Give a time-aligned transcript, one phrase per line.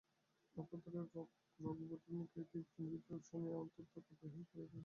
[0.55, 1.07] নক্ষত্ররায়
[1.59, 4.79] রঘুপতির মুখে এই তীব্র বিদ্রূপ শুনিয়া অত্যন্ত কাতর হইয়া পড়িলেন।